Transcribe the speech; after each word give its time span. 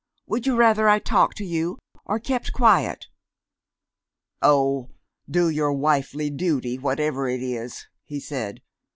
Would 0.25 0.47
you 0.47 0.55
rather 0.55 0.89
I 0.89 0.97
talked 0.97 1.37
to 1.37 1.45
you, 1.45 1.77
or 2.05 2.17
kept 2.17 2.53
quiet?" 2.53 3.05
"Oh, 4.41 4.89
do 5.29 5.47
your 5.47 5.71
wifely 5.73 6.31
duty, 6.31 6.79
whatever 6.79 7.29
it 7.29 7.43
is," 7.43 7.85
he 8.03 8.19
said.... 8.19 8.63